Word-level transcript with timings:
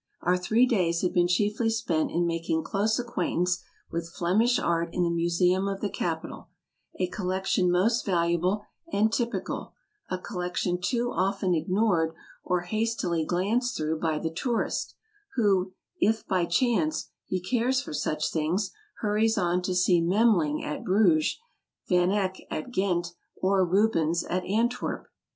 Our 0.23 0.35
three 0.35 0.65
days 0.65 1.03
had 1.03 1.13
been 1.13 1.27
chiefly 1.27 1.69
spent 1.69 2.09
in 2.09 2.25
making 2.25 2.63
closer 2.63 3.03
acquaintance 3.03 3.61
with 3.91 4.09
Flemish 4.09 4.57
art 4.57 4.89
in 4.93 5.03
the 5.03 5.11
museum 5.11 5.67
of 5.67 5.79
the 5.79 5.91
capital— 5.91 6.47
a 6.99 7.05
collection 7.05 7.69
most 7.69 8.03
valuable 8.03 8.63
and 8.91 9.11
typi 9.11 9.45
cal, 9.45 9.75
a 10.09 10.17
collection 10.17 10.81
too 10.81 11.11
often 11.11 11.53
ignored 11.53 12.15
or 12.43 12.61
hastily 12.61 13.23
glanced 13.23 13.77
through 13.77 13.99
by 13.99 14.17
the 14.17 14.31
tourist, 14.33 14.95
who, 15.35 15.71
if 15.99 16.25
by 16.25 16.45
chance 16.45 17.11
he 17.27 17.39
cares 17.39 17.79
for 17.79 17.93
such 17.93 18.31
things, 18.31 18.71
hurries 19.01 19.37
on 19.37 19.61
to 19.61 19.75
see 19.75 20.01
Memling 20.01 20.63
at 20.65 20.83
Bruges, 20.83 21.37
Van 21.87 22.09
Eyck 22.09 22.47
at 22.49 22.71
Ghent, 22.73 23.13
or 23.35 23.63
Rubens 23.63 24.23
at 24.23 24.43
Antwerp. 24.45 25.07